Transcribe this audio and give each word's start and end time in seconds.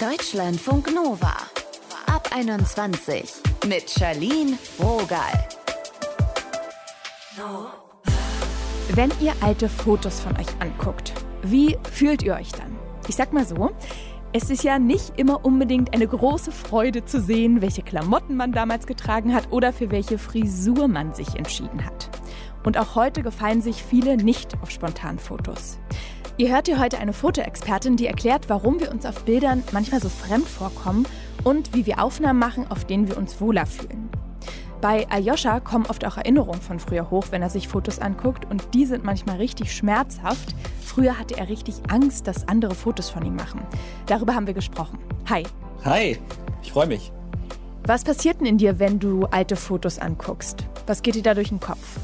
Deutschlandfunk 0.00 0.94
Nova. 0.94 1.34
Ab 2.04 2.28
21 2.34 3.32
mit 3.66 3.88
Charlene 3.88 4.58
Rogal. 4.78 5.48
Wenn 8.90 9.10
ihr 9.22 9.32
alte 9.40 9.70
Fotos 9.70 10.20
von 10.20 10.36
euch 10.36 10.48
anguckt, 10.60 11.14
wie 11.40 11.78
fühlt 11.90 12.22
ihr 12.22 12.34
euch 12.34 12.52
dann? 12.52 12.76
Ich 13.08 13.16
sag 13.16 13.32
mal 13.32 13.46
so, 13.46 13.70
es 14.34 14.50
ist 14.50 14.64
ja 14.64 14.78
nicht 14.78 15.18
immer 15.18 15.46
unbedingt 15.46 15.94
eine 15.94 16.06
große 16.06 16.52
Freude 16.52 17.06
zu 17.06 17.18
sehen, 17.18 17.62
welche 17.62 17.80
Klamotten 17.80 18.36
man 18.36 18.52
damals 18.52 18.86
getragen 18.86 19.34
hat 19.34 19.50
oder 19.50 19.72
für 19.72 19.90
welche 19.90 20.18
Frisur 20.18 20.88
man 20.88 21.14
sich 21.14 21.36
entschieden 21.36 21.86
hat. 21.86 22.10
Und 22.64 22.76
auch 22.76 22.96
heute 22.96 23.22
gefallen 23.22 23.62
sich 23.62 23.82
viele 23.82 24.18
nicht 24.18 24.60
auf 24.60 24.70
Spontanfotos. 24.70 25.78
Ihr 26.38 26.52
hört 26.52 26.66
hier 26.66 26.78
heute 26.78 26.98
eine 26.98 27.14
Fotoexpertin, 27.14 27.96
die 27.96 28.06
erklärt, 28.06 28.50
warum 28.50 28.78
wir 28.78 28.90
uns 28.90 29.06
auf 29.06 29.24
Bildern 29.24 29.64
manchmal 29.72 30.02
so 30.02 30.10
fremd 30.10 30.46
vorkommen 30.46 31.06
und 31.44 31.74
wie 31.74 31.86
wir 31.86 32.02
Aufnahmen 32.02 32.38
machen, 32.38 32.70
auf 32.70 32.84
denen 32.84 33.08
wir 33.08 33.16
uns 33.16 33.40
wohler 33.40 33.64
fühlen. 33.64 34.10
Bei 34.82 35.08
Aljoscha 35.08 35.60
kommen 35.60 35.86
oft 35.86 36.04
auch 36.04 36.18
Erinnerungen 36.18 36.60
von 36.60 36.78
früher 36.78 37.08
hoch, 37.08 37.28
wenn 37.30 37.40
er 37.40 37.48
sich 37.48 37.68
Fotos 37.68 38.00
anguckt 38.00 38.44
und 38.50 38.74
die 38.74 38.84
sind 38.84 39.02
manchmal 39.02 39.36
richtig 39.36 39.74
schmerzhaft. 39.74 40.54
Früher 40.84 41.18
hatte 41.18 41.38
er 41.38 41.48
richtig 41.48 41.76
Angst, 41.88 42.26
dass 42.26 42.46
andere 42.48 42.74
Fotos 42.74 43.08
von 43.08 43.24
ihm 43.24 43.34
machen. 43.34 43.62
Darüber 44.04 44.34
haben 44.34 44.46
wir 44.46 44.52
gesprochen. 44.52 44.98
Hi. 45.30 45.42
Hi, 45.86 46.18
ich 46.62 46.70
freue 46.70 46.86
mich. 46.86 47.12
Was 47.86 48.04
passiert 48.04 48.40
denn 48.40 48.46
in 48.46 48.58
dir, 48.58 48.78
wenn 48.78 48.98
du 48.98 49.24
alte 49.24 49.56
Fotos 49.56 49.98
anguckst? 49.98 50.66
Was 50.86 51.00
geht 51.00 51.14
dir 51.14 51.22
da 51.22 51.32
durch 51.32 51.48
den 51.48 51.60
Kopf? 51.60 51.96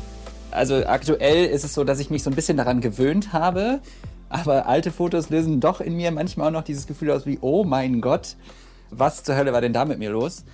Also 0.53 0.87
aktuell 0.87 1.47
ist 1.47 1.65
es 1.65 1.75
so, 1.75 1.85
dass 1.85 1.99
ich 1.99 2.09
mich 2.09 2.23
so 2.23 2.31
ein 2.31 2.37
bisschen 2.37 2.57
daran 2.57 2.81
gewöhnt 2.81 3.33
habe, 3.33 3.81
aber 4.33 4.67
alte 4.67 4.91
Fotos 4.91 5.31
lösen 5.31 5.61
doch 5.61 5.81
in 5.81 5.95
mir 5.95 6.11
manchmal 6.11 6.49
auch 6.49 6.53
noch 6.53 6.65
dieses 6.65 6.87
Gefühl 6.87 7.11
aus 7.11 7.27
wie, 7.27 7.39
oh 7.41 7.65
mein 7.65 8.01
Gott, 8.01 8.37
was 8.91 9.23
zur 9.25 9.37
Hölle 9.37 9.53
war 9.53 9.61
denn 9.61 9.73
da 9.73 9.85
mit 9.85 9.99
mir 9.99 10.11
los? 10.11 10.45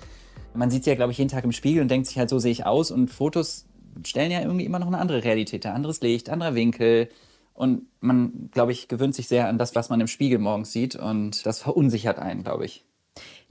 Man 0.53 0.69
sieht 0.69 0.83
sie 0.83 0.89
ja, 0.89 0.95
glaube 0.95 1.11
ich, 1.11 1.17
jeden 1.17 1.29
Tag 1.29 1.43
im 1.43 1.51
Spiegel 1.51 1.81
und 1.81 1.89
denkt 1.89 2.07
sich 2.07 2.17
halt, 2.17 2.29
so 2.29 2.39
sehe 2.39 2.51
ich 2.51 2.65
aus. 2.65 2.91
Und 2.91 3.09
Fotos 3.09 3.65
stellen 4.05 4.31
ja 4.31 4.41
irgendwie 4.41 4.65
immer 4.65 4.79
noch 4.79 4.87
eine 4.87 4.97
andere 4.97 5.23
Realität 5.23 5.63
dar. 5.63 5.75
Anderes 5.75 6.01
Licht, 6.01 6.29
anderer 6.29 6.55
Winkel. 6.55 7.09
Und 7.53 7.83
man, 7.99 8.49
glaube 8.51 8.71
ich, 8.71 8.87
gewöhnt 8.87 9.15
sich 9.15 9.27
sehr 9.27 9.47
an 9.47 9.57
das, 9.57 9.75
was 9.75 9.89
man 9.89 10.01
im 10.01 10.07
Spiegel 10.07 10.39
morgens 10.39 10.71
sieht. 10.71 10.95
Und 10.95 11.45
das 11.45 11.59
verunsichert 11.61 12.19
einen, 12.19 12.43
glaube 12.43 12.65
ich. 12.65 12.85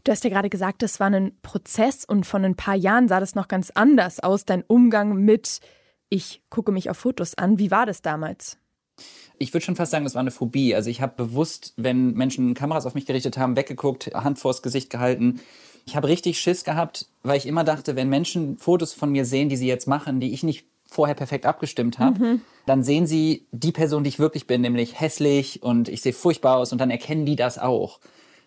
Du 0.04 0.12
hast 0.12 0.24
ja 0.24 0.30
gerade 0.30 0.50
gesagt, 0.50 0.82
das 0.82 1.00
war 1.00 1.08
ein 1.10 1.32
Prozess 1.42 2.04
und 2.04 2.24
von 2.24 2.44
ein 2.44 2.56
paar 2.56 2.76
Jahren 2.76 3.08
sah 3.08 3.20
das 3.20 3.34
noch 3.34 3.48
ganz 3.48 3.70
anders 3.70 4.20
aus, 4.20 4.44
dein 4.44 4.62
Umgang 4.62 5.16
mit, 5.16 5.60
ich 6.08 6.42
gucke 6.50 6.72
mich 6.72 6.90
auf 6.90 6.98
Fotos 6.98 7.36
an. 7.36 7.58
Wie 7.58 7.70
war 7.70 7.86
das 7.86 8.02
damals? 8.02 8.58
Ich 9.38 9.54
würde 9.54 9.64
schon 9.64 9.76
fast 9.76 9.92
sagen, 9.92 10.04
das 10.04 10.14
war 10.14 10.20
eine 10.20 10.30
Phobie. 10.30 10.74
Also 10.74 10.90
ich 10.90 11.00
habe 11.00 11.12
bewusst, 11.16 11.72
wenn 11.76 12.14
Menschen 12.14 12.54
Kameras 12.54 12.86
auf 12.86 12.94
mich 12.94 13.06
gerichtet 13.06 13.38
haben, 13.38 13.56
weggeguckt, 13.56 14.10
Hand 14.14 14.38
vors 14.38 14.62
Gesicht 14.62 14.90
gehalten. 14.90 15.40
Ich 15.86 15.96
habe 15.96 16.08
richtig 16.08 16.38
Schiss 16.38 16.64
gehabt, 16.64 17.06
weil 17.22 17.38
ich 17.38 17.46
immer 17.46 17.64
dachte, 17.64 17.96
wenn 17.96 18.08
Menschen 18.08 18.58
Fotos 18.58 18.92
von 18.92 19.10
mir 19.10 19.24
sehen, 19.24 19.48
die 19.48 19.56
sie 19.56 19.68
jetzt 19.68 19.86
machen, 19.86 20.20
die 20.20 20.32
ich 20.32 20.42
nicht 20.42 20.66
vorher 20.90 21.14
perfekt 21.14 21.46
abgestimmt 21.46 21.98
habe, 21.98 22.18
mhm. 22.18 22.40
dann 22.66 22.82
sehen 22.82 23.06
sie 23.06 23.46
die 23.52 23.72
Person, 23.72 24.04
die 24.04 24.08
ich 24.08 24.18
wirklich 24.18 24.46
bin, 24.46 24.62
nämlich 24.62 24.98
hässlich 24.98 25.62
und 25.62 25.88
ich 25.88 26.02
sehe 26.02 26.12
furchtbar 26.12 26.56
aus 26.56 26.72
und 26.72 26.78
dann 26.78 26.90
erkennen 26.90 27.26
die 27.26 27.36
das 27.36 27.58
auch. 27.58 28.00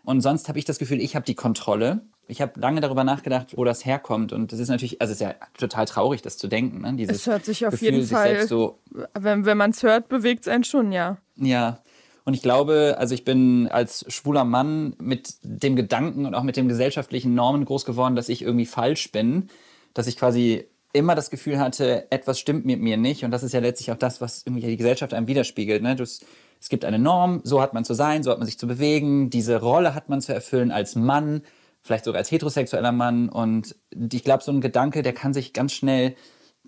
Und 0.04 0.22
sonst 0.22 0.50
habe 0.50 0.58
ich 0.58 0.66
das 0.66 0.80
Gefühl, 0.80 1.00
ich 1.00 1.16
habe 1.16 1.26
die 1.26 1.36
Kontrolle 1.36 2.02
ich 2.32 2.42
habe 2.42 2.58
lange 2.60 2.80
darüber 2.80 3.04
nachgedacht, 3.04 3.58
wo 3.58 3.66
das 3.66 3.86
herkommt. 3.86 4.32
Und 4.32 4.54
das 4.54 4.60
ist 4.60 4.70
natürlich, 4.70 5.02
also 5.02 5.12
es 5.12 5.20
ist 5.20 5.22
ja 5.22 5.36
total 5.58 5.86
traurig, 5.86 6.22
das 6.22 6.38
zu 6.38 6.48
denken. 6.48 6.82
Ne? 6.82 6.94
Dieses 6.94 7.18
es 7.18 7.28
hört 7.28 7.44
sich 7.44 7.66
auf 7.66 7.72
Gefühl, 7.74 7.92
jeden 7.92 8.08
Fall, 8.08 8.48
so 8.48 8.80
wenn, 9.14 9.46
wenn 9.46 9.58
man 9.58 9.72
es 9.72 9.84
hört, 9.84 10.08
bewegt 10.08 10.44
es 10.44 10.48
einen 10.48 10.64
schon, 10.64 10.94
ja. 10.94 11.18
Ja. 11.36 11.80
Und 12.24 12.34
ich 12.34 12.42
glaube, 12.42 12.96
also 12.98 13.14
ich 13.14 13.26
bin 13.26 13.68
als 13.68 14.06
schwuler 14.08 14.46
Mann 14.46 14.96
mit 15.00 15.36
dem 15.44 15.76
Gedanken 15.76 16.26
und 16.26 16.34
auch 16.34 16.44
mit 16.44 16.56
den 16.56 16.70
gesellschaftlichen 16.70 17.34
Normen 17.34 17.66
groß 17.66 17.84
geworden, 17.84 18.16
dass 18.16 18.30
ich 18.30 18.44
irgendwie 18.44 18.66
falsch 18.66 19.12
bin, 19.12 19.50
dass 19.94 20.08
ich 20.08 20.16
quasi 20.16 20.66
immer 20.94 21.16
das 21.16 21.32
Gefühl 21.32 21.59
hatte, 21.59 22.09
etwas 22.12 22.40
stimmt 22.40 22.66
mit 22.66 22.80
mir 22.80 22.96
nicht. 22.96 23.25
Und 23.25 23.31
das 23.31 23.44
ist 23.44 23.53
ja 23.53 23.59
letztlich 23.59 23.92
auch 23.92 23.98
das, 23.98 24.22
was 24.22 24.44
irgendwie 24.46 24.68
die 24.68 24.78
Gesellschaft 24.78 25.13
einem 25.13 25.28
widerspiegelt. 25.28 25.81
Ne? 25.81 25.96
es 26.00 26.69
gibt 26.69 26.86
eine 26.86 27.00
Norm, 27.00 27.42
so 27.44 27.62
hat 27.62 27.74
man 27.74 27.84
zu 27.84 27.94
sein, 27.94 28.24
so 28.24 28.31
hat 28.31 28.38
man 28.38 28.46
sich 28.46 28.59
zu 28.59 28.68
bewegen, 28.68 29.30
diese 29.30 29.59
Rolle 29.59 29.96
hat 29.96 30.08
man 30.08 30.22
zu 30.22 30.34
erfüllen 30.34 30.72
als 30.72 30.96
Mann 30.96 31.42
vielleicht 31.81 32.06
sogar 32.06 32.19
als 32.19 32.31
heterosexueller 32.31 32.92
Mann. 32.92 33.30
Und 33.30 33.75
ich 33.92 34.24
glaube, 34.24 34.44
so 34.44 34.52
ein 34.52 34.62
Gedanke, 34.62 35.02
der 35.02 35.14
kann 35.14 35.34
sich 35.34 35.53
ganz 35.53 35.74
schnell 35.74 36.16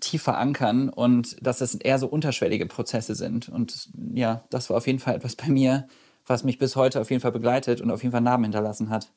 tief 0.00 0.22
verankern 0.22 0.88
und 0.88 1.36
dass 1.44 1.60
es 1.60 1.74
eher 1.74 1.98
so 1.98 2.08
unterschwellige 2.08 2.66
Prozesse 2.66 3.14
sind. 3.14 3.48
Und 3.48 3.90
ja, 4.12 4.44
das 4.50 4.68
war 4.70 4.76
auf 4.76 4.86
jeden 4.86 4.98
Fall 4.98 5.14
etwas 5.14 5.36
bei 5.36 5.48
mir, 5.48 5.86
was 6.26 6.44
mich 6.44 6.58
bis 6.58 6.76
heute 6.76 7.00
auf 7.00 7.10
jeden 7.10 7.22
Fall 7.22 7.32
begleitet 7.32 7.80
und 7.80 7.90
auf 7.90 8.02
jeden 8.02 8.12
Fall 8.12 8.20
Namen 8.20 8.44
hinterlassen 8.44 8.90
hat. 8.90 9.12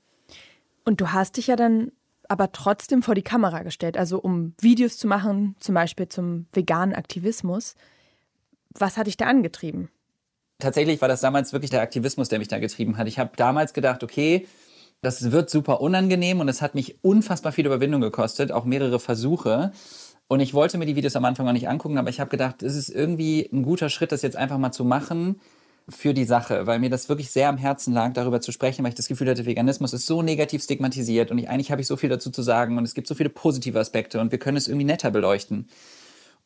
Und 0.85 1.01
du 1.01 1.11
hast 1.11 1.37
dich 1.37 1.47
ja 1.47 1.55
dann 1.55 1.91
aber 2.29 2.51
trotzdem 2.51 3.01
vor 3.01 3.15
die 3.15 3.23
Kamera 3.23 3.63
gestellt, 3.63 3.97
also 3.97 4.19
um 4.19 4.53
Videos 4.59 4.97
zu 4.97 5.07
machen, 5.07 5.55
zum 5.59 5.75
Beispiel 5.75 6.07
zum 6.09 6.45
veganen 6.51 6.93
Aktivismus. 6.93 7.75
Was 8.77 8.97
hat 8.97 9.07
dich 9.07 9.17
da 9.17 9.25
angetrieben? 9.25 9.89
Tatsächlich 10.59 11.01
war 11.01 11.07
das 11.07 11.21
damals 11.21 11.53
wirklich 11.53 11.71
der 11.71 11.81
Aktivismus, 11.81 12.29
der 12.29 12.39
mich 12.39 12.47
da 12.47 12.59
getrieben 12.59 12.97
hat. 12.97 13.07
Ich 13.07 13.19
habe 13.19 13.31
damals 13.35 13.73
gedacht, 13.73 14.03
okay, 14.03 14.47
das 15.01 15.31
wird 15.31 15.49
super 15.49 15.81
unangenehm 15.81 16.39
und 16.39 16.49
es 16.49 16.61
hat 16.61 16.75
mich 16.75 17.03
unfassbar 17.03 17.51
viel 17.51 17.65
Überwindung 17.65 18.01
gekostet, 18.01 18.51
auch 18.51 18.65
mehrere 18.65 18.99
Versuche. 18.99 19.71
Und 20.27 20.39
ich 20.39 20.53
wollte 20.53 20.77
mir 20.77 20.85
die 20.85 20.95
Videos 20.95 21.15
am 21.15 21.25
Anfang 21.25 21.45
noch 21.45 21.53
nicht 21.53 21.69
angucken, 21.69 21.97
aber 21.97 22.09
ich 22.09 22.19
habe 22.19 22.29
gedacht, 22.29 22.63
es 22.63 22.75
ist 22.75 22.89
irgendwie 22.89 23.49
ein 23.53 23.63
guter 23.63 23.89
Schritt, 23.89 24.11
das 24.11 24.21
jetzt 24.21 24.35
einfach 24.35 24.57
mal 24.57 24.71
zu 24.71 24.83
machen 24.83 25.39
für 25.89 26.13
die 26.13 26.25
Sache, 26.25 26.67
weil 26.67 26.79
mir 26.79 26.89
das 26.89 27.07
wirklich 27.07 27.31
sehr 27.31 27.47
am 27.47 27.57
Herzen 27.57 27.93
lag, 27.93 28.11
darüber 28.11 28.41
zu 28.41 28.51
sprechen, 28.51 28.83
weil 28.83 28.89
ich 28.89 28.95
das 28.95 29.07
Gefühl 29.07 29.29
hatte, 29.29 29.45
Veganismus 29.45 29.93
ist 29.93 30.05
so 30.05 30.21
negativ 30.21 30.61
stigmatisiert 30.63 31.31
und 31.31 31.37
ich, 31.37 31.49
eigentlich 31.49 31.71
habe 31.71 31.79
ich 31.79 31.87
so 31.87 31.95
viel 31.95 32.09
dazu 32.09 32.29
zu 32.29 32.41
sagen 32.41 32.77
und 32.77 32.83
es 32.83 32.93
gibt 32.93 33.07
so 33.07 33.15
viele 33.15 33.29
positive 33.29 33.79
Aspekte 33.79 34.19
und 34.19 34.31
wir 34.31 34.39
können 34.39 34.57
es 34.57 34.67
irgendwie 34.67 34.85
netter 34.85 35.11
beleuchten. 35.11 35.69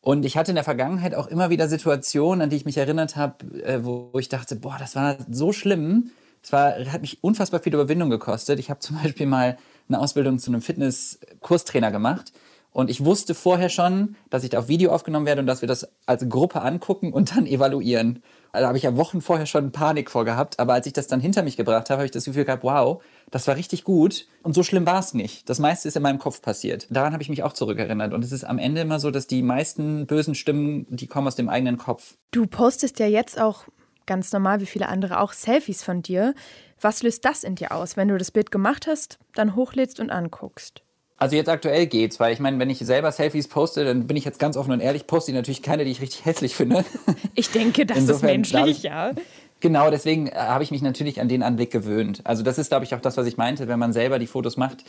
Und 0.00 0.24
ich 0.24 0.36
hatte 0.36 0.52
in 0.52 0.56
der 0.56 0.64
Vergangenheit 0.64 1.14
auch 1.14 1.26
immer 1.26 1.50
wieder 1.50 1.68
Situationen, 1.68 2.42
an 2.42 2.50
die 2.50 2.56
ich 2.56 2.64
mich 2.64 2.76
erinnert 2.76 3.16
habe, 3.16 3.62
äh, 3.64 3.84
wo 3.84 4.12
ich 4.18 4.28
dachte, 4.28 4.56
boah, 4.56 4.76
das 4.78 4.94
war 4.94 5.16
so 5.30 5.52
schlimm 5.52 6.10
es 6.42 6.52
war, 6.52 6.72
hat 6.86 7.00
mich 7.00 7.22
unfassbar 7.22 7.60
viel 7.60 7.74
Überwindung 7.74 8.10
gekostet. 8.10 8.58
Ich 8.58 8.70
habe 8.70 8.80
zum 8.80 8.96
Beispiel 9.02 9.26
mal 9.26 9.58
eine 9.88 10.00
Ausbildung 10.00 10.38
zu 10.38 10.50
einem 10.50 10.62
Fitness-Kurstrainer 10.62 11.90
gemacht. 11.90 12.32
Und 12.72 12.88
ich 12.88 13.04
wusste 13.04 13.34
vorher 13.34 13.68
schon, 13.68 14.16
dass 14.30 14.44
ich 14.44 14.50
da 14.50 14.60
auf 14.60 14.68
Video 14.68 14.92
aufgenommen 14.92 15.26
werde 15.26 15.42
und 15.42 15.46
dass 15.46 15.60
wir 15.60 15.68
das 15.68 15.88
als 16.06 16.26
Gruppe 16.26 16.62
angucken 16.62 17.12
und 17.12 17.36
dann 17.36 17.46
evaluieren. 17.46 18.22
Also 18.50 18.66
habe 18.66 18.78
ich 18.78 18.84
ja 18.84 18.96
Wochen 18.96 19.20
vorher 19.20 19.44
schon 19.44 19.72
Panik 19.72 20.10
vorgehabt. 20.10 20.58
Aber 20.58 20.72
als 20.72 20.86
ich 20.86 20.94
das 20.94 21.06
dann 21.06 21.20
hinter 21.20 21.42
mich 21.42 21.58
gebracht 21.58 21.90
habe, 21.90 21.98
habe 21.98 22.06
ich 22.06 22.12
das 22.12 22.24
Gefühl 22.24 22.46
gehabt, 22.46 22.64
wow, 22.64 23.02
das 23.30 23.46
war 23.46 23.56
richtig 23.56 23.84
gut. 23.84 24.26
Und 24.42 24.54
so 24.54 24.62
schlimm 24.62 24.86
war 24.86 25.00
es 25.00 25.12
nicht. 25.12 25.50
Das 25.50 25.58
meiste 25.58 25.86
ist 25.86 25.96
in 25.96 26.02
meinem 26.02 26.18
Kopf 26.18 26.40
passiert. 26.40 26.86
Daran 26.88 27.12
habe 27.12 27.22
ich 27.22 27.28
mich 27.28 27.42
auch 27.42 27.52
zurückerinnert. 27.52 28.14
Und 28.14 28.24
es 28.24 28.32
ist 28.32 28.44
am 28.44 28.58
Ende 28.58 28.80
immer 28.80 29.00
so, 29.00 29.10
dass 29.10 29.26
die 29.26 29.42
meisten 29.42 30.06
bösen 30.06 30.34
Stimmen, 30.34 30.86
die 30.88 31.06
kommen 31.06 31.26
aus 31.26 31.36
dem 31.36 31.50
eigenen 31.50 31.76
Kopf. 31.76 32.14
Du 32.30 32.46
postest 32.46 32.98
ja 32.98 33.06
jetzt 33.06 33.38
auch 33.38 33.66
ganz 34.06 34.32
normal 34.32 34.60
wie 34.60 34.66
viele 34.66 34.88
andere 34.88 35.20
auch 35.20 35.32
Selfies 35.32 35.82
von 35.82 36.02
dir. 36.02 36.34
Was 36.80 37.02
löst 37.02 37.24
das 37.24 37.44
in 37.44 37.54
dir 37.54 37.72
aus, 37.72 37.96
wenn 37.96 38.08
du 38.08 38.18
das 38.18 38.30
Bild 38.30 38.50
gemacht 38.50 38.86
hast, 38.86 39.18
dann 39.34 39.54
hochlädst 39.54 40.00
und 40.00 40.10
anguckst? 40.10 40.82
Also 41.16 41.36
jetzt 41.36 41.48
aktuell 41.48 41.86
geht's, 41.86 42.18
weil 42.18 42.32
ich 42.32 42.40
meine, 42.40 42.58
wenn 42.58 42.68
ich 42.68 42.80
selber 42.80 43.12
Selfies 43.12 43.46
poste, 43.46 43.84
dann 43.84 44.08
bin 44.08 44.16
ich 44.16 44.24
jetzt 44.24 44.40
ganz 44.40 44.56
offen 44.56 44.72
und 44.72 44.80
ehrlich, 44.80 45.06
poste 45.06 45.30
ich 45.30 45.36
natürlich 45.36 45.62
keine, 45.62 45.84
die 45.84 45.92
ich 45.92 46.00
richtig 46.00 46.24
hässlich 46.24 46.56
finde. 46.56 46.84
Ich 47.34 47.50
denke, 47.50 47.86
das 47.86 47.96
Insofern, 47.96 48.42
ist 48.42 48.52
menschlich, 48.52 48.78
ich, 48.78 48.82
ja. 48.82 49.12
Genau, 49.60 49.90
deswegen 49.90 50.26
äh, 50.26 50.34
habe 50.34 50.64
ich 50.64 50.70
mich 50.70 50.82
natürlich 50.82 51.20
an 51.20 51.28
den 51.28 51.42
Anblick 51.42 51.70
gewöhnt. 51.70 52.20
Also 52.24 52.42
das 52.42 52.58
ist, 52.58 52.68
glaube 52.68 52.84
ich, 52.84 52.94
auch 52.94 53.00
das, 53.00 53.16
was 53.16 53.26
ich 53.26 53.38
meinte, 53.38 53.68
wenn 53.68 53.78
man 53.78 53.92
selber 53.92 54.18
die 54.18 54.26
Fotos 54.26 54.58
macht. 54.58 54.84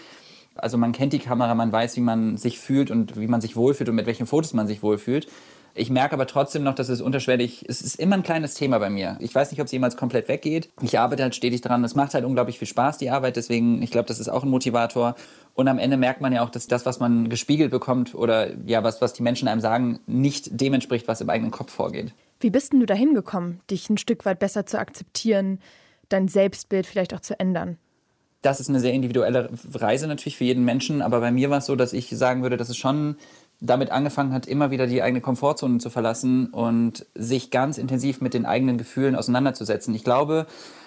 Also 0.55 0.77
man 0.77 0.91
kennt 0.91 1.13
die 1.13 1.19
Kamera, 1.19 1.55
man 1.55 1.71
weiß, 1.71 1.95
wie 1.95 2.01
man 2.01 2.35
sich 2.37 2.59
fühlt 2.59 2.91
und 2.91 3.17
wie 3.17 3.27
man 3.27 3.39
sich 3.39 3.55
wohlfühlt 3.55 3.89
und 3.89 3.95
mit 3.95 4.07
welchen 4.07 4.25
Fotos 4.25 4.53
man 4.53 4.67
sich 4.67 4.83
wohlfühlt. 4.83 5.27
Ich 5.75 5.89
merke 5.89 6.13
aber 6.13 6.27
trotzdem 6.27 6.63
noch, 6.63 6.75
dass 6.75 6.89
es 6.89 7.01
unterschwellig, 7.01 7.65
es 7.67 7.81
ist 7.81 7.99
immer 7.99 8.15
ein 8.15 8.23
kleines 8.23 8.53
Thema 8.53 8.77
bei 8.77 8.91
mir. 8.91 9.17
Ich 9.19 9.33
weiß 9.33 9.49
nicht, 9.51 9.59
ob 9.59 9.65
es 9.65 9.71
jemals 9.71 9.97
komplett 9.97 10.27
weggeht. 10.27 10.69
Ich 10.81 10.99
arbeite 10.99 11.23
halt 11.23 11.33
stetig 11.33 11.61
dran. 11.61 11.83
Es 11.83 11.95
macht 11.95 12.13
halt 12.13 12.25
unglaublich 12.25 12.59
viel 12.59 12.67
Spaß, 12.67 12.99
die 12.99 13.09
Arbeit. 13.09 13.37
Deswegen, 13.37 13.81
ich 13.81 13.89
glaube, 13.89 14.07
das 14.07 14.19
ist 14.19 14.29
auch 14.29 14.43
ein 14.43 14.49
Motivator. 14.49 15.15
Und 15.55 15.67
am 15.67 15.79
Ende 15.79 15.97
merkt 15.97 16.21
man 16.21 16.31
ja 16.31 16.43
auch, 16.43 16.49
dass 16.49 16.67
das, 16.67 16.85
was 16.85 16.99
man 16.99 17.29
gespiegelt 17.29 17.71
bekommt 17.71 18.13
oder 18.13 18.55
ja, 18.65 18.83
was, 18.83 19.01
was 19.01 19.13
die 19.13 19.23
Menschen 19.23 19.47
einem 19.47 19.61
sagen, 19.61 19.99
nicht 20.05 20.59
dem 20.59 20.73
entspricht, 20.73 21.07
was 21.07 21.21
im 21.21 21.29
eigenen 21.29 21.51
Kopf 21.51 21.71
vorgeht. 21.71 22.13
Wie 22.39 22.49
bist 22.49 22.73
denn 22.73 22.79
du 22.79 22.85
dahin 22.85 23.13
gekommen, 23.13 23.61
dich 23.71 23.89
ein 23.89 23.97
Stück 23.97 24.25
weit 24.25 24.39
besser 24.39 24.65
zu 24.65 24.77
akzeptieren, 24.77 25.59
dein 26.09 26.27
Selbstbild 26.27 26.85
vielleicht 26.85 27.13
auch 27.13 27.21
zu 27.21 27.39
ändern? 27.39 27.77
Das 28.43 28.59
ist 28.59 28.67
eine 28.67 28.81
sehr 28.81 28.91
individuelle 28.91 29.49
Reise 29.73 30.05
natürlich 30.05 30.37
für 30.37 30.43
jeden 30.43 30.65
Menschen, 30.65 31.01
aber 31.01 31.21
bei 31.21 31.31
mir 31.31 31.49
war 31.49 31.59
es 31.59 31.65
so, 31.65 31.77
dass 31.77 31.93
ich 31.93 32.09
sagen 32.09 32.43
würde, 32.43 32.57
dass 32.57 32.67
es 32.67 32.75
schon 32.75 33.15
damit 33.63 33.91
angefangen 33.91 34.33
hat, 34.33 34.45
immer 34.45 34.71
wieder 34.71 34.87
die 34.87 35.01
eigene 35.01 35.21
Komfortzone 35.21 35.79
zu 35.79 35.89
verlassen 35.89 36.47
und 36.47 37.05
sich 37.15 37.49
ganz 37.49 37.77
intensiv 37.77 38.19
mit 38.19 38.33
den 38.33 38.45
eigenen 38.45 38.77
Gefühlen 38.77 39.15
auseinanderzusetzen. 39.15 39.95
Ich 39.95 40.03
glaube, 40.03 40.45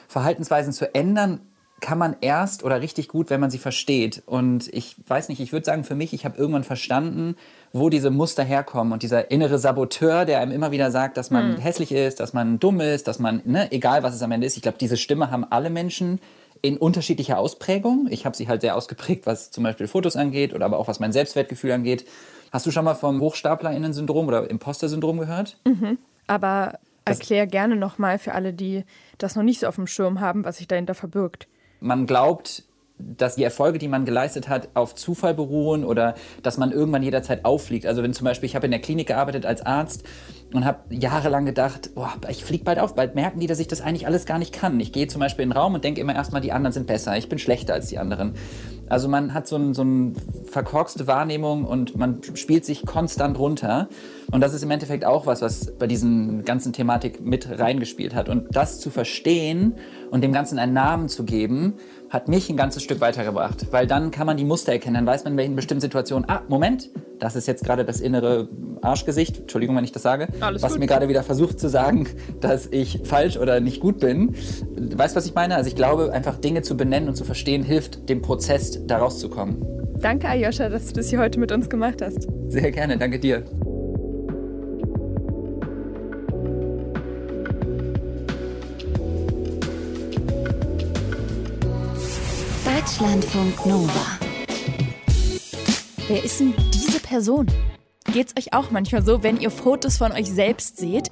Verhaltensweisen 0.09 0.73
zu 0.73 0.95
ändern 0.95 1.41
kann 1.81 1.99
man 1.99 2.17
erst 2.21 2.65
oder 2.65 2.81
richtig 2.81 3.09
gut, 3.09 3.29
wenn 3.29 3.41
man 3.41 3.51
sie 3.51 3.59
versteht. 3.59 4.23
Und 4.25 4.73
ich 4.73 4.97
weiß 5.07 5.29
nicht, 5.29 5.41
ich 5.41 5.53
würde 5.53 5.67
sagen, 5.67 5.85
für 5.85 5.95
mich, 5.95 6.13
ich 6.13 6.25
habe 6.25 6.39
irgendwann 6.39 6.65
verstanden, 6.65 7.37
wo 7.73 7.91
diese 7.91 8.11
Muster 8.11 8.45
herkommen 8.45 8.93
und 8.93 9.03
dieser 9.03 9.31
innere 9.31 9.59
Saboteur, 9.59 10.25
der 10.25 10.41
einem 10.41 10.53
immer 10.53 10.71
wieder 10.71 10.91
sagt, 10.91 11.17
dass 11.17 11.31
man 11.31 11.57
hm. 11.57 11.59
hässlich 11.59 11.93
ist, 11.93 12.21
dass 12.21 12.33
man 12.33 12.59
dumm 12.59 12.81
ist, 12.81 13.09
dass 13.09 13.19
man, 13.19 13.43
ne, 13.45 13.71
egal 13.73 14.03
was 14.03 14.15
es 14.15 14.23
am 14.23 14.33
Ende 14.33 14.47
ist. 14.47 14.57
Ich 14.57 14.63
glaube, 14.63 14.79
diese 14.79 14.97
Stimme 14.97 15.31
haben 15.31 15.45
alle 15.45 15.69
Menschen 15.69 16.19
in 16.63 16.77
unterschiedlicher 16.77 17.39
Ausprägung. 17.39 18.09
Ich 18.11 18.27
habe 18.27 18.37
sie 18.37 18.49
halt 18.49 18.61
sehr 18.61 18.77
ausgeprägt, 18.77 19.27
was 19.27 19.51
zum 19.51 19.65
Beispiel 19.65 19.87
Fotos 19.87 20.17
angeht 20.17 20.55
oder 20.55 20.65
aber 20.65 20.79
auch 20.79 20.89
was 20.89 21.01
mein 21.01 21.13
Selbstwertgefühl 21.13 21.73
angeht. 21.73 22.07
Hast 22.53 22.67
du 22.67 22.71
schon 22.71 22.85
mal 22.85 22.95
vom 22.95 23.21
HochstaplerInnen-Syndrom 23.21 24.29
oder 24.29 24.49
Imposter-Syndrom 24.49 25.19
gehört? 25.19 25.59
Mhm. 25.65 25.99
Aber 26.27 26.79
erklär 27.05 27.47
gerne 27.47 27.77
nochmal 27.77 28.19
für 28.19 28.35
alle, 28.35 28.53
die 28.53 28.85
das 29.19 29.37
noch 29.37 29.43
nicht 29.43 29.61
so 29.61 29.67
auf 29.67 29.77
dem 29.77 29.87
Schirm 29.87 30.21
haben, 30.21 30.45
was 30.45 30.59
sich 30.59 30.69
dahinter 30.69 30.95
verbirgt. 30.95 31.49
Man 31.81 32.07
glaubt, 32.07 32.65
dass 32.99 33.37
die 33.37 33.45
Erfolge, 33.45 33.79
die 33.79 33.89
man 33.89 34.05
geleistet 34.05 34.49
hat, 34.49 34.69
auf 34.75 34.95
Zufall 34.95 35.35
beruhen 35.35 35.85
oder 35.85 36.15
dass 36.43 36.57
man 36.57 36.73
irgendwann 36.73 37.03
jederzeit 37.03 37.45
auffliegt. 37.45 37.87
Also 37.87 38.03
wenn 38.03 38.15
zum 38.15 38.25
Beispiel, 38.25 38.47
ich 38.47 38.57
habe 38.57 38.67
in 38.67 38.71
der 38.71 38.81
Klinik 38.81 39.09
gearbeitet 39.09 39.45
als 39.45 39.65
Arzt 39.65 40.05
und 40.53 40.65
habe 40.65 40.95
jahrelang 40.95 41.45
gedacht, 41.45 41.95
boah, 41.95 42.13
ich 42.29 42.45
fliege 42.45 42.65
bald 42.65 42.79
auf, 42.79 42.95
bald 42.95 43.15
merken 43.15 43.41
die, 43.41 43.47
dass 43.47 43.59
ich 43.59 43.69
das 43.69 43.81
eigentlich 43.81 44.07
alles 44.07 44.27
gar 44.27 44.39
nicht 44.39 44.53
kann. 44.53 44.79
Ich 44.81 44.93
gehe 44.93 45.07
zum 45.09 45.21
Beispiel 45.21 45.43
in 45.43 45.51
den 45.51 45.59
Raum 45.59 45.75
und 45.75 45.85
denke 45.85 46.01
immer 46.01 46.15
erstmal, 46.15 46.41
die 46.41 46.53
anderen 46.53 46.73
sind 46.73 46.87
besser, 46.87 47.17
ich 47.17 47.29
bin 47.29 47.39
schlechter 47.39 47.75
als 47.75 47.89
die 47.89 47.99
anderen. 47.99 48.35
Also 48.89 49.09
man 49.09 49.35
hat 49.35 49.49
so, 49.49 49.57
ein, 49.57 49.75
so 49.75 49.83
eine 49.83 50.13
verkorkste 50.45 51.07
Wahrnehmung 51.09 51.65
und 51.65 51.97
man 51.97 52.21
spielt 52.35 52.65
sich 52.65 52.87
konstant 52.87 53.39
runter. 53.39 53.89
Und 54.31 54.41
das 54.41 54.55
ist 54.55 54.63
im 54.63 54.71
Endeffekt 54.71 55.05
auch 55.05 55.27
was, 55.27 55.43
was 55.43 55.73
bei 55.77 55.89
diesen 55.89 56.45
ganzen 56.45 56.73
Thematik 56.73 57.21
mit 57.21 57.59
reingespielt 57.59 58.15
hat. 58.15 58.29
Und 58.29 58.55
das 58.55 58.79
zu 58.79 58.91
verstehen 58.91 59.75
und 60.11 60.23
dem 60.23 60.33
Ganzen 60.33 60.59
einen 60.61 60.73
Namen 60.73 61.09
zu 61.09 61.25
geben, 61.25 61.75
hat 62.11 62.29
mich 62.29 62.49
ein 62.49 62.57
ganzes 62.57 62.85
Stück 62.85 63.01
weitergebracht. 63.01 63.67
Weil 63.73 63.89
dann 63.89 64.13
kann 64.13 64.27
man 64.27 64.37
die 64.37 64.45
Muster 64.45 64.73
erkennen. 64.73 64.95
Dann 64.95 65.07
weiß 65.07 65.25
man 65.25 65.33
in 65.33 65.39
welchen 65.39 65.57
bestimmten 65.57 65.81
Situationen, 65.81 66.29
ah, 66.29 66.43
Moment, 66.49 66.91
das 67.19 67.35
ist 67.35 67.49
jetzt 67.49 67.65
gerade 67.65 67.85
das 67.85 68.01
innere 68.01 68.49
Arschgesicht. 68.87 69.41
Entschuldigung, 69.41 69.77
wenn 69.77 69.85
ich 69.85 69.93
das 69.93 70.03
sage. 70.03 70.29
Alles 70.41 70.63
was 70.63 70.73
gut. 70.73 70.81
mir 70.81 70.87
gerade 70.87 71.09
wieder 71.09 71.23
versucht 71.23 71.61
zu 71.61 71.69
sagen, 71.69 72.09
dass 72.41 72.69
ich 72.71 73.01
falsch 73.05 73.37
oder 73.37 73.61
nicht 73.61 73.81
gut 73.81 73.99
bin. 74.01 74.35
Weißt 74.77 75.15
du, 75.15 75.19
was 75.19 75.27
ich 75.27 75.35
meine? 75.35 75.57
Also 75.57 75.69
ich 75.69 75.77
glaube, 75.77 76.13
einfach 76.13 76.37
Dinge 76.37 76.63
zu 76.63 76.77
benennen 76.77 77.09
und 77.09 77.17
zu 77.17 77.25
verstehen, 77.25 77.63
hilft 77.63 78.09
dem 78.09 78.23
Prozess, 78.23 78.87
da 78.87 78.99
rauszukommen. 78.99 79.65
Danke, 80.01 80.29
Ayosha, 80.29 80.69
dass 80.69 80.89
du 80.89 80.95
das 80.95 81.09
hier 81.09 81.19
heute 81.19 81.41
mit 81.41 81.53
uns 81.53 81.69
gemacht 81.69 82.03
hast. 82.03 82.29
Sehr 82.49 82.71
gerne, 82.71 82.99
danke 82.99 83.19
dir. 83.19 83.45
Deutschlandfunk 92.99 93.67
Nova. 93.67 94.19
Wer 96.09 96.25
ist 96.25 96.41
denn 96.41 96.55
diese 96.73 96.99
Person? 97.01 97.47
Geht's 98.17 98.33
euch 98.39 98.55
auch 98.55 98.71
manchmal 98.71 99.03
so, 99.03 99.23
wenn 99.23 99.39
ihr 99.39 99.51
Fotos 99.51 99.99
von 99.99 100.11
euch 100.11 100.33
selbst 100.33 100.79
seht? 100.79 101.11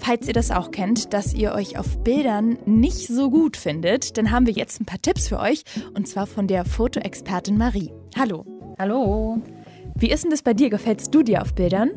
Falls 0.00 0.26
ihr 0.26 0.32
das 0.32 0.50
auch 0.50 0.70
kennt, 0.70 1.12
dass 1.12 1.34
ihr 1.34 1.52
euch 1.52 1.78
auf 1.78 2.02
Bildern 2.02 2.56
nicht 2.64 3.08
so 3.08 3.28
gut 3.28 3.58
findet, 3.58 4.16
dann 4.16 4.30
haben 4.30 4.46
wir 4.46 4.54
jetzt 4.54 4.80
ein 4.80 4.86
paar 4.86 5.02
Tipps 5.02 5.28
für 5.28 5.38
euch 5.38 5.64
und 5.92 6.08
zwar 6.08 6.26
von 6.26 6.46
der 6.46 6.64
Fotoexpertin 6.64 7.58
Marie. 7.58 7.92
Hallo. 8.18 8.46
Hallo. 8.78 9.42
Wie 9.96 10.10
ist 10.10 10.24
denn 10.24 10.30
das 10.30 10.40
bei 10.40 10.54
dir? 10.54 10.70
Gefällst 10.70 11.14
du 11.14 11.22
dir 11.22 11.42
auf 11.42 11.54
Bildern? 11.54 11.90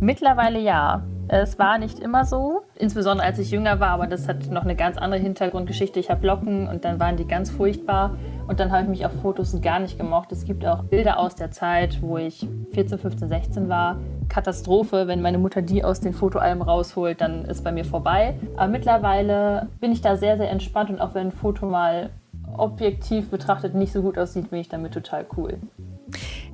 Mittlerweile 0.00 0.58
ja. 0.58 1.06
Es 1.32 1.60
war 1.60 1.78
nicht 1.78 2.00
immer 2.00 2.24
so, 2.24 2.62
insbesondere 2.74 3.24
als 3.24 3.38
ich 3.38 3.52
jünger 3.52 3.78
war, 3.78 3.90
aber 3.90 4.08
das 4.08 4.26
hat 4.26 4.50
noch 4.50 4.64
eine 4.64 4.74
ganz 4.74 4.96
andere 4.96 5.20
Hintergrundgeschichte. 5.20 6.00
Ich 6.00 6.10
habe 6.10 6.26
Locken 6.26 6.66
und 6.66 6.84
dann 6.84 6.98
waren 6.98 7.16
die 7.16 7.24
ganz 7.24 7.52
furchtbar 7.52 8.16
und 8.48 8.58
dann 8.58 8.72
habe 8.72 8.82
ich 8.82 8.88
mich 8.88 9.06
auf 9.06 9.12
Fotos 9.22 9.56
gar 9.60 9.78
nicht 9.78 9.96
gemocht. 9.96 10.32
Es 10.32 10.44
gibt 10.44 10.66
auch 10.66 10.82
Bilder 10.82 11.20
aus 11.20 11.36
der 11.36 11.52
Zeit, 11.52 12.02
wo 12.02 12.18
ich 12.18 12.48
14, 12.72 12.98
15, 12.98 13.28
16 13.28 13.68
war. 13.68 14.00
Katastrophe, 14.28 15.06
wenn 15.06 15.22
meine 15.22 15.38
Mutter 15.38 15.62
die 15.62 15.84
aus 15.84 16.00
den 16.00 16.14
Fotoalben 16.14 16.62
rausholt, 16.62 17.20
dann 17.20 17.44
ist 17.44 17.62
bei 17.62 17.70
mir 17.70 17.84
vorbei. 17.84 18.34
Aber 18.56 18.66
mittlerweile 18.66 19.68
bin 19.78 19.92
ich 19.92 20.00
da 20.00 20.16
sehr, 20.16 20.36
sehr 20.36 20.50
entspannt 20.50 20.90
und 20.90 21.00
auch 21.00 21.14
wenn 21.14 21.28
ein 21.28 21.32
Foto 21.32 21.64
mal 21.64 22.10
objektiv 22.56 23.30
betrachtet 23.30 23.76
nicht 23.76 23.92
so 23.92 24.02
gut 24.02 24.18
aussieht, 24.18 24.50
bin 24.50 24.58
ich 24.58 24.68
damit 24.68 24.94
total 24.94 25.26
cool. 25.36 25.58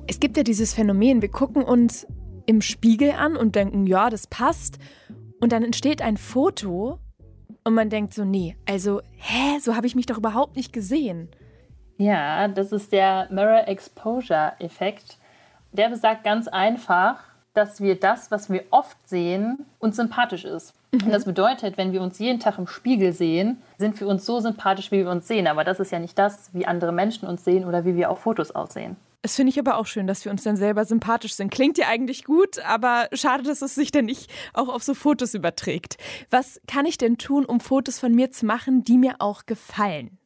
Es 0.05 0.19
gibt 0.19 0.37
ja 0.37 0.43
dieses 0.43 0.75
Phänomen, 0.75 1.23
wir 1.23 1.31
gucken 1.31 1.63
uns 1.63 2.05
im 2.47 2.61
Spiegel 2.61 3.11
an 3.11 3.37
und 3.37 3.55
denken, 3.55 3.85
ja, 3.85 4.09
das 4.09 4.25
passt. 4.25 4.79
Und 5.39 5.51
dann 5.51 5.63
entsteht 5.63 6.01
ein 6.01 6.17
Foto 6.17 6.97
und 7.63 7.73
man 7.75 7.91
denkt 7.91 8.13
so, 8.13 8.25
nee, 8.25 8.55
also, 8.67 9.01
hä, 9.17 9.59
so 9.59 9.75
habe 9.75 9.85
ich 9.85 9.95
mich 9.95 10.07
doch 10.07 10.17
überhaupt 10.17 10.55
nicht 10.55 10.73
gesehen. 10.73 11.29
Ja, 11.97 12.47
das 12.47 12.71
ist 12.71 12.91
der 12.91 13.27
Mirror 13.29 13.67
Exposure 13.67 14.53
Effekt. 14.59 15.17
Der 15.73 15.89
besagt 15.89 16.23
ganz 16.23 16.47
einfach, 16.47 17.19
dass 17.53 17.81
wir 17.81 17.99
das, 17.99 18.31
was 18.31 18.49
wir 18.49 18.63
oft 18.69 18.97
sehen, 19.05 19.65
uns 19.79 19.95
sympathisch 19.95 20.45
ist. 20.45 20.73
Mhm. 20.91 21.07
Und 21.07 21.11
das 21.11 21.25
bedeutet, 21.25 21.77
wenn 21.77 21.91
wir 21.91 22.01
uns 22.01 22.19
jeden 22.19 22.39
Tag 22.39 22.57
im 22.57 22.67
Spiegel 22.67 23.13
sehen, 23.13 23.61
sind 23.77 23.99
wir 23.99 24.07
uns 24.07 24.25
so 24.25 24.39
sympathisch, 24.39 24.91
wie 24.91 24.99
wir 24.99 25.09
uns 25.09 25.27
sehen. 25.27 25.47
Aber 25.47 25.63
das 25.63 25.79
ist 25.79 25.91
ja 25.91 25.99
nicht 25.99 26.17
das, 26.17 26.53
wie 26.53 26.65
andere 26.65 26.91
Menschen 26.91 27.27
uns 27.27 27.43
sehen 27.43 27.65
oder 27.65 27.83
wie 27.83 27.95
wir 27.95 28.11
auf 28.11 28.19
Fotos 28.19 28.51
aussehen. 28.51 28.95
Das 29.23 29.35
finde 29.35 29.49
ich 29.49 29.59
aber 29.59 29.77
auch 29.77 29.87
schön, 29.87 30.07
dass 30.07 30.23
wir 30.23 30.31
uns 30.31 30.43
dann 30.43 30.55
selber 30.55 30.85
sympathisch 30.85 31.33
sind. 31.33 31.51
Klingt 31.51 31.77
ja 31.77 31.87
eigentlich 31.87 32.23
gut, 32.23 32.59
aber 32.59 33.09
schade, 33.13 33.43
dass 33.43 33.61
es 33.61 33.75
sich 33.75 33.91
dann 33.91 34.05
nicht 34.05 34.31
auch 34.53 34.69
auf 34.69 34.83
so 34.83 34.93
Fotos 34.93 35.33
überträgt. 35.33 35.97
Was 36.29 36.61
kann 36.67 36.85
ich 36.85 36.97
denn 36.97 37.17
tun, 37.17 37.43
um 37.43 37.59
Fotos 37.59 37.99
von 37.99 38.13
mir 38.13 38.31
zu 38.31 38.45
machen, 38.45 38.83
die 38.83 38.97
mir 38.97 39.15
auch 39.19 39.45
gefallen? 39.45 40.17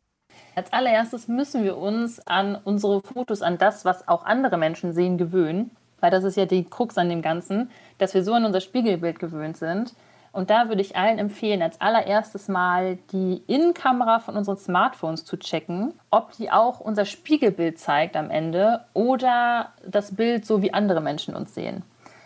Als 0.55 0.73
allererstes 0.73 1.27
müssen 1.27 1.63
wir 1.63 1.77
uns 1.77 2.19
an 2.27 2.59
unsere 2.63 3.01
Fotos, 3.01 3.41
an 3.41 3.57
das, 3.57 3.85
was 3.85 4.07
auch 4.07 4.25
andere 4.25 4.57
Menschen 4.57 4.93
sehen, 4.93 5.17
gewöhnen. 5.17 5.71
Weil 6.01 6.11
das 6.11 6.23
ist 6.23 6.35
ja 6.35 6.45
die 6.45 6.65
Krux 6.65 6.97
an 6.97 7.09
dem 7.09 7.21
Ganzen, 7.21 7.69
dass 7.97 8.13
wir 8.13 8.23
so 8.23 8.33
an 8.33 8.43
unser 8.43 8.59
Spiegelbild 8.59 9.19
gewöhnt 9.19 9.55
sind. 9.55 9.93
Und 10.33 10.49
da 10.49 10.69
würde 10.69 10.81
ich 10.81 10.95
allen 10.95 11.19
empfehlen, 11.19 11.61
als 11.61 11.81
allererstes 11.81 12.47
mal 12.47 12.97
die 13.11 13.43
Innenkamera 13.47 14.19
von 14.19 14.37
unseren 14.37 14.57
Smartphones 14.57 15.25
zu 15.25 15.37
checken, 15.37 15.93
ob 16.09 16.31
die 16.33 16.51
auch 16.51 16.79
unser 16.79 17.03
Spiegelbild 17.05 17.79
zeigt 17.79 18.15
am 18.15 18.29
Ende 18.29 18.85
oder 18.93 19.73
das 19.85 20.15
Bild 20.15 20.45
so 20.45 20.61
wie 20.61 20.73
andere 20.73 21.01
Menschen 21.01 21.35
uns 21.35 21.53
sehen. 21.53 21.83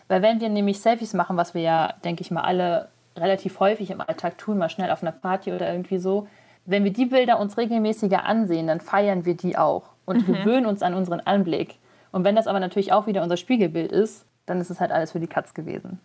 Weil 0.07 0.21
wenn 0.21 0.39
wir 0.39 0.49
nämlich 0.49 0.81
Selfies 0.81 1.15
machen, 1.15 1.35
was 1.35 1.55
wir 1.55 1.61
ja, 1.61 1.93
denke 2.03 2.21
ich 2.21 2.29
mal, 2.29 2.43
alle 2.43 2.89
relativ 3.17 3.59
häufig 3.59 3.89
im 3.89 4.01
Alltag 4.01 4.37
tun, 4.37 4.59
mal 4.59 4.69
schnell 4.69 4.91
auf 4.91 5.01
einer 5.01 5.11
Party 5.11 5.51
oder 5.51 5.71
irgendwie 5.71 5.97
so, 5.97 6.27
wenn 6.65 6.83
wir 6.83 6.93
die 6.93 7.05
Bilder 7.05 7.39
uns 7.39 7.57
regelmäßiger 7.57 8.23
ansehen, 8.25 8.67
dann 8.67 8.81
feiern 8.81 9.25
wir 9.25 9.35
die 9.35 9.57
auch 9.57 9.83
und 10.05 10.27
mhm. 10.27 10.33
gewöhnen 10.33 10.65
uns 10.67 10.83
an 10.83 10.93
unseren 10.93 11.21
Anblick. 11.21 11.75
Und 12.11 12.23
wenn 12.23 12.35
das 12.35 12.47
aber 12.47 12.59
natürlich 12.59 12.93
auch 12.93 13.07
wieder 13.07 13.23
unser 13.23 13.37
Spiegelbild 13.37 13.91
ist, 13.91 14.25
dann 14.45 14.61
ist 14.61 14.69
es 14.69 14.79
halt 14.79 14.91
alles 14.91 15.11
für 15.11 15.19
die 15.19 15.27
Katz 15.27 15.53
gewesen. 15.53 15.99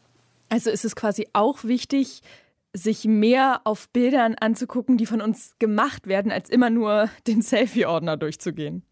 Also 0.50 0.70
ist 0.70 0.84
es 0.84 0.94
quasi 0.94 1.28
auch 1.32 1.64
wichtig, 1.64 2.20
sich 2.72 3.06
mehr 3.06 3.62
auf 3.64 3.88
Bildern 3.88 4.36
anzugucken, 4.38 4.98
die 4.98 5.06
von 5.06 5.22
uns 5.22 5.56
gemacht 5.58 6.06
werden, 6.06 6.30
als 6.30 6.50
immer 6.50 6.70
nur 6.70 7.08
den 7.26 7.40
Selfie-Ordner 7.40 8.16
durchzugehen. 8.16 8.82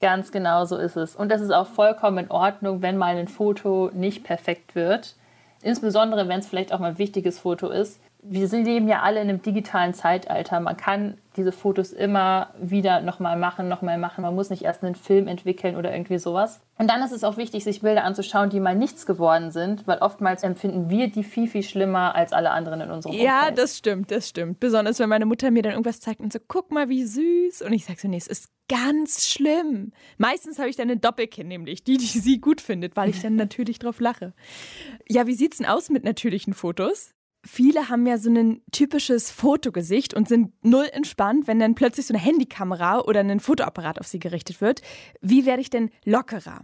Ganz 0.00 0.30
genau 0.30 0.64
so 0.66 0.76
ist 0.76 0.96
es. 0.96 1.16
Und 1.16 1.30
das 1.30 1.40
ist 1.40 1.50
auch 1.50 1.66
vollkommen 1.66 2.18
in 2.18 2.30
Ordnung, 2.30 2.82
wenn 2.82 2.96
mal 2.96 3.16
ein 3.16 3.28
Foto 3.28 3.90
nicht 3.94 4.24
perfekt 4.24 4.74
wird. 4.74 5.16
Insbesondere, 5.62 6.28
wenn 6.28 6.40
es 6.40 6.46
vielleicht 6.46 6.72
auch 6.72 6.78
mal 6.78 6.90
ein 6.90 6.98
wichtiges 6.98 7.38
Foto 7.38 7.70
ist 7.70 7.98
wir 8.28 8.48
leben 8.48 8.88
ja 8.88 9.02
alle 9.02 9.20
in 9.20 9.28
einem 9.28 9.42
digitalen 9.42 9.94
Zeitalter. 9.94 10.60
Man 10.60 10.76
kann 10.76 11.18
diese 11.36 11.52
Fotos 11.52 11.92
immer 11.92 12.54
wieder 12.60 13.00
nochmal 13.00 13.36
machen, 13.36 13.68
nochmal 13.68 13.98
machen. 13.98 14.22
Man 14.22 14.34
muss 14.34 14.50
nicht 14.50 14.62
erst 14.62 14.82
einen 14.82 14.94
Film 14.94 15.28
entwickeln 15.28 15.76
oder 15.76 15.92
irgendwie 15.92 16.18
sowas. 16.18 16.60
Und 16.78 16.90
dann 16.90 17.02
ist 17.02 17.12
es 17.12 17.24
auch 17.24 17.36
wichtig, 17.36 17.64
sich 17.64 17.80
Bilder 17.80 18.04
anzuschauen, 18.04 18.50
die 18.50 18.60
mal 18.60 18.74
nichts 18.74 19.06
geworden 19.06 19.50
sind, 19.50 19.86
weil 19.86 19.98
oftmals 19.98 20.42
empfinden 20.42 20.90
wir 20.90 21.08
die 21.08 21.24
viel, 21.24 21.48
viel 21.48 21.62
schlimmer 21.62 22.14
als 22.14 22.32
alle 22.32 22.50
anderen 22.50 22.80
in 22.82 22.90
unserem 22.90 23.14
Umfeld. 23.14 23.26
Ja, 23.26 23.50
das 23.50 23.76
stimmt, 23.76 24.10
das 24.10 24.28
stimmt. 24.28 24.60
Besonders, 24.60 24.98
wenn 24.98 25.08
meine 25.08 25.26
Mutter 25.26 25.50
mir 25.50 25.62
dann 25.62 25.72
irgendwas 25.72 26.00
zeigt 26.00 26.20
und 26.20 26.32
so, 26.32 26.38
guck 26.46 26.70
mal, 26.70 26.88
wie 26.88 27.04
süß. 27.04 27.62
Und 27.62 27.72
ich 27.72 27.86
sage 27.86 28.00
so, 28.00 28.08
nee, 28.08 28.16
es 28.16 28.26
ist 28.26 28.50
ganz 28.68 29.26
schlimm. 29.26 29.92
Meistens 30.18 30.58
habe 30.58 30.68
ich 30.68 30.76
dann 30.76 30.90
eine 30.90 30.98
Doppelkin, 30.98 31.48
nämlich 31.48 31.84
die, 31.84 31.96
die 31.96 32.06
sie 32.06 32.40
gut 32.40 32.60
findet, 32.60 32.96
weil 32.96 33.10
ich 33.10 33.22
dann 33.22 33.36
natürlich 33.36 33.78
drauf 33.78 34.00
lache. 34.00 34.34
Ja, 35.08 35.26
wie 35.26 35.34
sieht's 35.34 35.58
denn 35.58 35.66
aus 35.66 35.88
mit 35.88 36.04
natürlichen 36.04 36.52
Fotos? 36.52 37.14
Viele 37.46 37.88
haben 37.88 38.06
ja 38.06 38.18
so 38.18 38.30
ein 38.30 38.60
typisches 38.72 39.30
Fotogesicht 39.30 40.14
und 40.14 40.28
sind 40.28 40.52
null 40.64 40.88
entspannt, 40.92 41.46
wenn 41.46 41.58
dann 41.58 41.74
plötzlich 41.74 42.06
so 42.06 42.14
eine 42.14 42.22
Handykamera 42.22 43.00
oder 43.00 43.20
ein 43.20 43.40
Fotoapparat 43.40 44.00
auf 44.00 44.06
sie 44.06 44.18
gerichtet 44.18 44.60
wird. 44.60 44.82
Wie 45.20 45.46
werde 45.46 45.62
ich 45.62 45.70
denn 45.70 45.90
lockerer? 46.04 46.60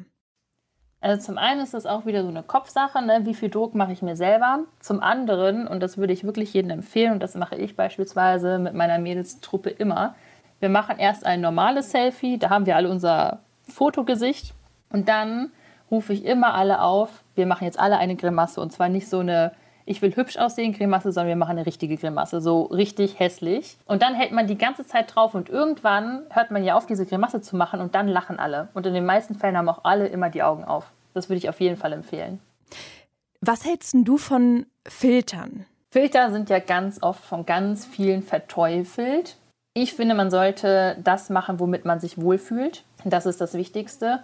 Also 1.00 1.24
zum 1.24 1.38
einen 1.38 1.60
ist 1.60 1.74
das 1.74 1.84
auch 1.84 2.06
wieder 2.06 2.22
so 2.22 2.28
eine 2.28 2.44
Kopfsache, 2.44 3.02
ne? 3.04 3.22
wie 3.24 3.34
viel 3.34 3.50
Druck 3.50 3.74
mache 3.74 3.92
ich 3.92 4.02
mir 4.02 4.14
selber. 4.14 4.60
Zum 4.78 5.00
anderen, 5.00 5.66
und 5.66 5.80
das 5.80 5.98
würde 5.98 6.12
ich 6.12 6.22
wirklich 6.22 6.54
jedem 6.54 6.70
empfehlen, 6.70 7.12
und 7.12 7.22
das 7.22 7.34
mache 7.34 7.56
ich 7.56 7.74
beispielsweise 7.74 8.60
mit 8.60 8.74
meiner 8.74 8.98
Mädelstruppe 8.98 9.70
immer, 9.70 10.14
wir 10.60 10.68
machen 10.68 10.98
erst 10.98 11.26
ein 11.26 11.40
normales 11.40 11.90
Selfie, 11.90 12.38
da 12.38 12.50
haben 12.50 12.66
wir 12.66 12.76
alle 12.76 12.88
unser 12.88 13.40
Fotogesicht 13.68 14.54
und 14.90 15.08
dann 15.08 15.50
rufe 15.90 16.12
ich 16.12 16.24
immer 16.24 16.54
alle 16.54 16.80
auf, 16.80 17.24
wir 17.34 17.46
machen 17.46 17.64
jetzt 17.64 17.80
alle 17.80 17.98
eine 17.98 18.14
Grimasse 18.14 18.60
und 18.60 18.72
zwar 18.72 18.88
nicht 18.88 19.08
so 19.08 19.18
eine 19.18 19.52
ich 19.84 20.02
will 20.02 20.14
hübsch 20.14 20.36
aussehen, 20.36 20.72
Grimasse, 20.72 21.12
sondern 21.12 21.28
wir 21.28 21.36
machen 21.36 21.52
eine 21.52 21.66
richtige 21.66 21.96
Grimasse, 21.96 22.40
so 22.40 22.62
richtig 22.64 23.18
hässlich. 23.18 23.76
Und 23.86 24.02
dann 24.02 24.14
hält 24.14 24.32
man 24.32 24.46
die 24.46 24.58
ganze 24.58 24.86
Zeit 24.86 25.14
drauf 25.14 25.34
und 25.34 25.48
irgendwann 25.48 26.22
hört 26.30 26.50
man 26.50 26.64
ja 26.64 26.76
auf, 26.76 26.86
diese 26.86 27.06
Grimasse 27.06 27.40
zu 27.40 27.56
machen 27.56 27.80
und 27.80 27.94
dann 27.94 28.08
lachen 28.08 28.38
alle. 28.38 28.68
Und 28.74 28.86
in 28.86 28.94
den 28.94 29.06
meisten 29.06 29.34
Fällen 29.34 29.56
haben 29.56 29.68
auch 29.68 29.84
alle 29.84 30.06
immer 30.08 30.30
die 30.30 30.42
Augen 30.42 30.64
auf. 30.64 30.90
Das 31.14 31.28
würde 31.28 31.38
ich 31.38 31.48
auf 31.48 31.60
jeden 31.60 31.76
Fall 31.76 31.92
empfehlen. 31.92 32.40
Was 33.40 33.64
hältst 33.64 33.94
du 33.94 34.18
von 34.18 34.66
Filtern? 34.86 35.66
Filter 35.90 36.30
sind 36.30 36.48
ja 36.48 36.58
ganz 36.58 37.02
oft 37.02 37.22
von 37.22 37.44
ganz 37.44 37.84
vielen 37.84 38.22
verteufelt. 38.22 39.36
Ich 39.74 39.94
finde, 39.94 40.14
man 40.14 40.30
sollte 40.30 40.96
das 41.02 41.28
machen, 41.28 41.60
womit 41.60 41.84
man 41.84 42.00
sich 42.00 42.20
wohlfühlt. 42.20 42.84
Das 43.04 43.26
ist 43.26 43.40
das 43.40 43.54
Wichtigste. 43.54 44.22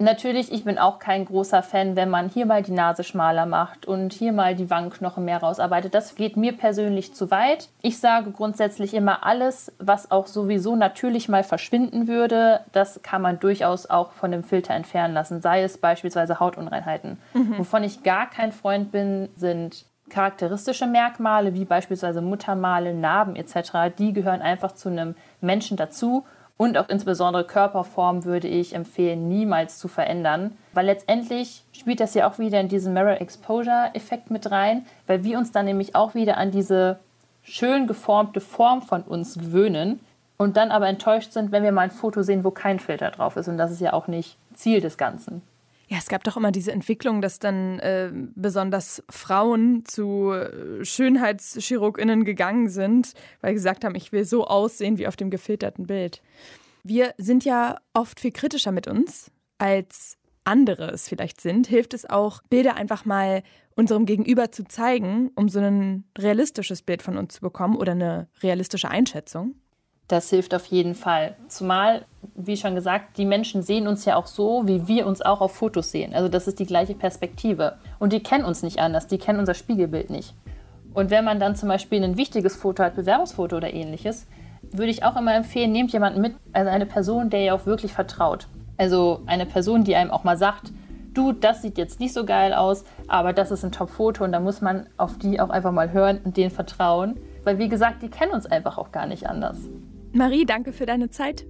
Natürlich, 0.00 0.52
ich 0.52 0.64
bin 0.64 0.78
auch 0.78 1.00
kein 1.00 1.24
großer 1.24 1.60
Fan, 1.62 1.96
wenn 1.96 2.08
man 2.08 2.28
hier 2.28 2.46
mal 2.46 2.62
die 2.62 2.72
Nase 2.72 3.02
schmaler 3.02 3.46
macht 3.46 3.84
und 3.84 4.12
hier 4.12 4.32
mal 4.32 4.54
die 4.54 4.70
Wangenknochen 4.70 5.24
mehr 5.24 5.38
rausarbeitet. 5.38 5.92
Das 5.92 6.14
geht 6.14 6.36
mir 6.36 6.56
persönlich 6.56 7.14
zu 7.14 7.32
weit. 7.32 7.68
Ich 7.82 7.98
sage 7.98 8.30
grundsätzlich 8.30 8.94
immer 8.94 9.26
alles, 9.26 9.72
was 9.78 10.12
auch 10.12 10.28
sowieso 10.28 10.76
natürlich 10.76 11.28
mal 11.28 11.42
verschwinden 11.42 12.06
würde, 12.06 12.60
das 12.70 13.02
kann 13.02 13.22
man 13.22 13.40
durchaus 13.40 13.90
auch 13.90 14.12
von 14.12 14.30
dem 14.30 14.44
Filter 14.44 14.74
entfernen 14.74 15.14
lassen. 15.14 15.40
Sei 15.40 15.62
es 15.62 15.78
beispielsweise 15.78 16.38
Hautunreinheiten. 16.38 17.18
Mhm. 17.34 17.58
Wovon 17.58 17.82
ich 17.82 18.04
gar 18.04 18.30
kein 18.30 18.52
Freund 18.52 18.92
bin, 18.92 19.28
sind 19.34 19.84
charakteristische 20.08 20.86
Merkmale 20.86 21.54
wie 21.54 21.64
beispielsweise 21.64 22.22
Muttermale, 22.22 22.94
Narben 22.94 23.34
etc. 23.34 23.92
Die 23.98 24.12
gehören 24.12 24.42
einfach 24.42 24.72
zu 24.72 24.88
einem 24.88 25.16
Menschen 25.40 25.76
dazu 25.76 26.24
und 26.58 26.76
auch 26.76 26.88
insbesondere 26.90 27.44
Körperform 27.44 28.24
würde 28.24 28.48
ich 28.48 28.74
empfehlen, 28.74 29.28
niemals 29.28 29.78
zu 29.78 29.88
verändern, 29.88 30.58
weil 30.74 30.86
letztendlich 30.86 31.62
spielt 31.72 32.00
das 32.00 32.12
ja 32.12 32.28
auch 32.28 32.38
wieder 32.38 32.60
in 32.60 32.68
diesen 32.68 32.92
Mirror 32.92 33.20
Exposure 33.22 33.90
Effekt 33.94 34.30
mit 34.30 34.50
rein, 34.50 34.84
weil 35.06 35.24
wir 35.24 35.38
uns 35.38 35.52
dann 35.52 35.64
nämlich 35.64 35.94
auch 35.94 36.14
wieder 36.14 36.36
an 36.36 36.50
diese 36.50 36.98
schön 37.42 37.86
geformte 37.86 38.40
Form 38.40 38.82
von 38.82 39.02
uns 39.02 39.38
gewöhnen 39.38 40.00
und 40.36 40.56
dann 40.56 40.70
aber 40.70 40.88
enttäuscht 40.88 41.32
sind, 41.32 41.52
wenn 41.52 41.62
wir 41.62 41.72
mal 41.72 41.82
ein 41.82 41.90
Foto 41.92 42.22
sehen, 42.22 42.44
wo 42.44 42.50
kein 42.50 42.80
Filter 42.80 43.12
drauf 43.12 43.36
ist 43.36 43.48
und 43.48 43.56
das 43.56 43.70
ist 43.70 43.80
ja 43.80 43.92
auch 43.92 44.08
nicht 44.08 44.36
Ziel 44.54 44.80
des 44.80 44.98
Ganzen. 44.98 45.42
Ja, 45.88 45.96
es 45.98 46.08
gab 46.08 46.22
doch 46.24 46.36
immer 46.36 46.52
diese 46.52 46.70
Entwicklung, 46.70 47.22
dass 47.22 47.38
dann 47.38 47.78
äh, 47.78 48.10
besonders 48.34 49.02
Frauen 49.08 49.84
zu 49.86 50.32
äh, 50.32 50.84
Schönheitschirurginnen 50.84 52.24
gegangen 52.24 52.68
sind, 52.68 53.14
weil 53.40 53.52
sie 53.52 53.54
gesagt 53.54 53.84
haben, 53.84 53.94
ich 53.94 54.12
will 54.12 54.26
so 54.26 54.46
aussehen 54.46 54.98
wie 54.98 55.06
auf 55.06 55.16
dem 55.16 55.30
gefilterten 55.30 55.86
Bild. 55.86 56.22
Wir 56.84 57.14
sind 57.16 57.44
ja 57.44 57.78
oft 57.94 58.20
viel 58.20 58.32
kritischer 58.32 58.70
mit 58.70 58.86
uns, 58.86 59.30
als 59.56 60.18
andere 60.44 60.90
es 60.90 61.08
vielleicht 61.08 61.40
sind. 61.40 61.66
Hilft 61.66 61.94
es 61.94 62.08
auch, 62.08 62.42
Bilder 62.50 62.74
einfach 62.76 63.06
mal 63.06 63.42
unserem 63.74 64.04
Gegenüber 64.04 64.50
zu 64.52 64.64
zeigen, 64.64 65.30
um 65.36 65.48
so 65.48 65.60
ein 65.60 66.04
realistisches 66.18 66.82
Bild 66.82 67.00
von 67.00 67.16
uns 67.16 67.34
zu 67.34 67.40
bekommen 67.40 67.76
oder 67.76 67.92
eine 67.92 68.28
realistische 68.42 68.90
Einschätzung? 68.90 69.54
Das 70.08 70.30
hilft 70.30 70.54
auf 70.54 70.64
jeden 70.66 70.94
Fall. 70.94 71.36
Zumal, 71.48 72.06
wie 72.40 72.56
schon 72.56 72.76
gesagt, 72.76 73.18
die 73.18 73.24
Menschen 73.24 73.62
sehen 73.62 73.88
uns 73.88 74.04
ja 74.04 74.14
auch 74.14 74.28
so, 74.28 74.62
wie 74.66 74.86
wir 74.86 75.06
uns 75.06 75.22
auch 75.22 75.40
auf 75.40 75.56
Fotos 75.56 75.90
sehen. 75.90 76.14
Also 76.14 76.28
das 76.28 76.46
ist 76.46 76.60
die 76.60 76.66
gleiche 76.66 76.94
Perspektive. 76.94 77.74
Und 77.98 78.12
die 78.12 78.22
kennen 78.22 78.44
uns 78.44 78.62
nicht 78.62 78.78
anders, 78.78 79.08
die 79.08 79.18
kennen 79.18 79.40
unser 79.40 79.54
Spiegelbild 79.54 80.08
nicht. 80.08 80.34
Und 80.94 81.10
wenn 81.10 81.24
man 81.24 81.40
dann 81.40 81.56
zum 81.56 81.68
Beispiel 81.68 82.02
ein 82.02 82.16
wichtiges 82.16 82.54
Foto 82.54 82.84
hat, 82.84 82.94
Bewerbungsfoto 82.94 83.56
oder 83.56 83.74
ähnliches, 83.74 84.26
würde 84.70 84.90
ich 84.90 85.02
auch 85.02 85.16
immer 85.16 85.34
empfehlen, 85.34 85.72
nehmt 85.72 85.92
jemanden 85.92 86.20
mit, 86.20 86.36
also 86.52 86.70
eine 86.70 86.86
Person, 86.86 87.28
der 87.28 87.44
ihr 87.44 87.54
auch 87.54 87.66
wirklich 87.66 87.92
vertraut. 87.92 88.46
Also 88.76 89.22
eine 89.26 89.44
Person, 89.44 89.82
die 89.82 89.96
einem 89.96 90.12
auch 90.12 90.22
mal 90.22 90.36
sagt, 90.36 90.72
du, 91.14 91.32
das 91.32 91.62
sieht 91.62 91.76
jetzt 91.76 91.98
nicht 91.98 92.14
so 92.14 92.24
geil 92.24 92.54
aus, 92.54 92.84
aber 93.08 93.32
das 93.32 93.50
ist 93.50 93.64
ein 93.64 93.72
Top-Foto 93.72 94.22
und 94.22 94.30
da 94.30 94.38
muss 94.38 94.60
man 94.60 94.86
auf 94.96 95.18
die 95.18 95.40
auch 95.40 95.50
einfach 95.50 95.72
mal 95.72 95.92
hören 95.92 96.20
und 96.22 96.36
denen 96.36 96.50
vertrauen. 96.50 97.16
Weil 97.42 97.58
wie 97.58 97.68
gesagt, 97.68 98.02
die 98.02 98.08
kennen 98.08 98.32
uns 98.32 98.46
einfach 98.46 98.78
auch 98.78 98.92
gar 98.92 99.06
nicht 99.06 99.26
anders. 99.26 99.58
Marie, 100.12 100.46
danke 100.46 100.72
für 100.72 100.86
deine 100.86 101.10
Zeit. 101.10 101.44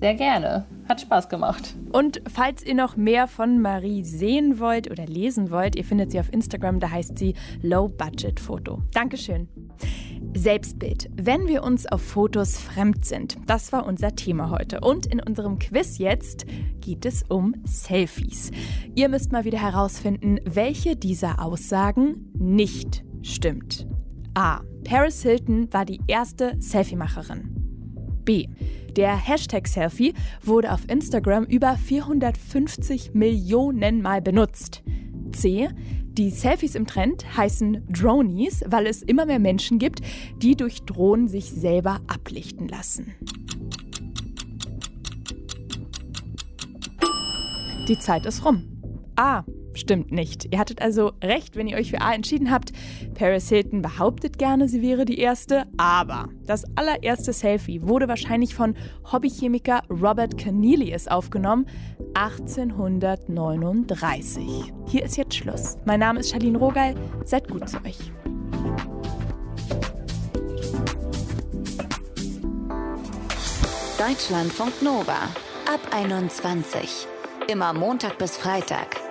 Sehr 0.00 0.14
gerne. 0.14 0.66
Hat 0.88 1.00
Spaß 1.00 1.28
gemacht. 1.28 1.74
Und 1.92 2.20
falls 2.30 2.64
ihr 2.64 2.74
noch 2.74 2.96
mehr 2.96 3.26
von 3.26 3.60
Marie 3.60 4.02
sehen 4.02 4.58
wollt 4.58 4.90
oder 4.90 5.06
lesen 5.06 5.50
wollt, 5.50 5.76
ihr 5.76 5.84
findet 5.84 6.10
sie 6.10 6.20
auf 6.20 6.32
Instagram, 6.32 6.78
da 6.78 6.90
heißt 6.90 7.18
sie 7.18 7.34
Low 7.62 7.88
Budget 7.88 8.38
Foto. 8.38 8.82
Dankeschön. 8.92 9.48
Selbstbild. 10.34 11.10
Wenn 11.14 11.46
wir 11.46 11.62
uns 11.62 11.86
auf 11.86 12.02
Fotos 12.02 12.58
fremd 12.58 13.04
sind. 13.04 13.38
Das 13.46 13.72
war 13.72 13.86
unser 13.86 14.14
Thema 14.14 14.50
heute. 14.50 14.80
Und 14.80 15.06
in 15.06 15.20
unserem 15.20 15.58
Quiz 15.58 15.98
jetzt 15.98 16.44
geht 16.80 17.06
es 17.06 17.22
um 17.22 17.54
Selfies. 17.64 18.50
Ihr 18.94 19.08
müsst 19.08 19.32
mal 19.32 19.44
wieder 19.44 19.60
herausfinden, 19.60 20.38
welche 20.44 20.96
dieser 20.96 21.42
Aussagen 21.42 22.32
nicht 22.38 23.04
stimmt. 23.22 23.86
A. 24.34 24.60
Paris 24.84 25.22
Hilton 25.22 25.72
war 25.72 25.84
die 25.84 26.00
erste 26.08 26.60
Selfie-Macherin. 26.60 27.50
B. 28.24 28.48
Der 28.96 29.16
Hashtag 29.16 29.66
Selfie 29.66 30.14
wurde 30.40 30.72
auf 30.72 30.88
Instagram 30.88 31.44
über 31.44 31.76
450 31.76 33.12
Millionen 33.12 34.02
Mal 34.02 34.22
benutzt. 34.22 34.84
C. 35.32 35.68
Die 36.12 36.30
Selfies 36.30 36.76
im 36.76 36.86
Trend 36.86 37.36
heißen 37.36 37.88
Dronies, 37.88 38.62
weil 38.68 38.86
es 38.86 39.02
immer 39.02 39.26
mehr 39.26 39.40
Menschen 39.40 39.80
gibt, 39.80 40.00
die 40.36 40.54
durch 40.54 40.82
Drohnen 40.82 41.26
sich 41.26 41.50
selber 41.50 42.02
ablichten 42.06 42.68
lassen. 42.68 43.14
Die 47.88 47.98
Zeit 47.98 48.26
ist 48.26 48.44
rum. 48.44 48.62
A 49.16 49.42
stimmt 49.74 50.12
nicht. 50.12 50.52
Ihr 50.52 50.58
hattet 50.58 50.82
also 50.82 51.12
recht, 51.22 51.56
wenn 51.56 51.66
ihr 51.66 51.76
euch 51.76 51.90
für 51.90 52.00
A 52.00 52.14
entschieden 52.14 52.50
habt. 52.50 52.72
Paris 53.14 53.48
Hilton 53.48 53.82
behauptet 53.82 54.38
gerne, 54.38 54.68
sie 54.68 54.80
wäre 54.82 55.04
die 55.04 55.18
erste, 55.18 55.66
aber 55.76 56.28
das 56.46 56.64
allererste 56.76 57.32
Selfie 57.32 57.82
wurde 57.82 58.06
wahrscheinlich 58.08 58.54
von 58.54 58.74
Hobbychemiker 59.10 59.82
Robert 59.90 60.40
Cornelius 60.42 61.08
aufgenommen, 61.08 61.66
1839. 62.14 64.72
Hier 64.86 65.04
ist 65.04 65.16
jetzt 65.16 65.34
Schluss. 65.34 65.76
Mein 65.84 66.00
Name 66.00 66.20
ist 66.20 66.30
Charlene 66.30 66.58
Rogal. 66.58 66.94
Seid 67.24 67.48
gut 67.48 67.68
zu 67.68 67.78
euch. 67.84 67.98
Deutschlandfunk 73.98 74.80
Nova 74.82 75.28
ab 75.66 75.80
21. 75.92 77.08
Immer 77.48 77.72
Montag 77.72 78.18
bis 78.18 78.36
Freitag 78.36 79.03